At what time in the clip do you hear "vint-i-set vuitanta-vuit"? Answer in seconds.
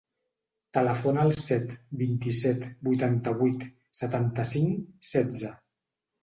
1.99-3.67